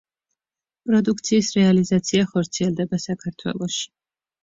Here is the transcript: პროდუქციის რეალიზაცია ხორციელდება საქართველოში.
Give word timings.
პროდუქციის 0.87 1.51
რეალიზაცია 1.59 2.33
ხორციელდება 2.35 3.05
საქართველოში. 3.09 3.91